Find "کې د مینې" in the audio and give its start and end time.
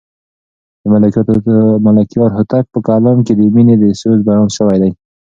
3.25-3.75